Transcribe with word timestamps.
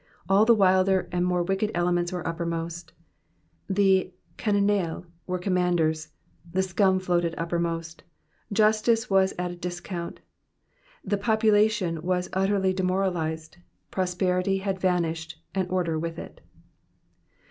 All 0.27 0.45
the 0.45 0.55
wilder 0.55 1.07
and 1.11 1.23
more 1.23 1.43
wicked 1.43 1.69
elements 1.75 2.11
were 2.11 2.27
uppermost; 2.27 2.91
the 3.69 4.11
canaille 4.35 5.05
were 5.27 5.37
commanders; 5.37 6.07
the 6.51 6.63
scum 6.63 6.99
floated 6.99 7.35
uppermost; 7.37 8.01
justice 8.51 9.11
was 9.11 9.35
at 9.37 9.51
a 9.51 9.55
discount; 9.55 10.19
the 11.05 11.17
population 11.19 12.01
was 12.01 12.31
utterly 12.33 12.73
demoralised; 12.73 13.59
prosperity 13.91 14.57
had 14.57 14.79
vanished 14.79 15.39
and 15.53 15.69
order 15.69 15.99
with 15.99 16.17
it. 16.17 16.41